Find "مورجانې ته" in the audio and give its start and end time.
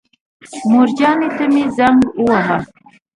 0.71-1.45